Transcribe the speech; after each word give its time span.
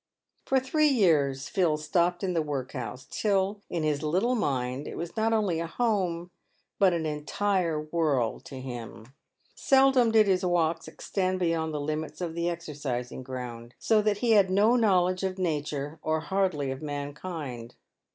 Eor 0.47 0.59
three 0.59 0.87
years 0.87 1.47
Phil 1.47 1.77
stopped 1.77 2.23
in 2.23 2.33
the 2.33 2.41
workhouse, 2.41 3.05
till, 3.11 3.61
in 3.69 3.83
his 3.83 4.01
little 4.01 4.33
j 4.33 4.39
mind, 4.41 4.87
it 4.87 4.97
was 4.97 5.15
not 5.15 5.31
only 5.31 5.59
a 5.59 5.67
home 5.67 6.31
but 6.79 6.91
an 6.91 7.05
entire 7.05 7.79
world 7.79 8.43
to 8.43 8.59
him. 8.59 9.13
Seldom 9.53 10.11
did 10.11 10.25
his 10.25 10.43
walks 10.43 10.87
extend 10.87 11.37
beyond 11.39 11.71
the 11.71 11.79
limits 11.79 12.19
of 12.19 12.33
the 12.33 12.45
exer.cising 12.45 13.21
ground, 13.21 13.75
so 13.77 14.01
\ 14.01 14.01
that 14.01 14.17
he 14.25 14.31
had 14.31 14.49
no 14.49 14.75
knowledge 14.75 15.21
of 15.21 15.37
nature, 15.37 15.99
or 16.01 16.19
hardly 16.19 16.71
of 16.71 16.81
mankind. 16.81 17.75